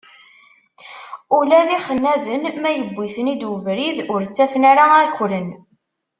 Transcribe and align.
Ula 1.37 1.59
d 1.67 1.69
ixennaben 1.77 2.43
ma 2.61 2.71
yewwi-ten-id 2.73 3.43
webrid, 3.49 3.97
ur 4.13 4.21
ttafen 4.25 4.63
ara 4.71 4.83
akren. 5.03 5.47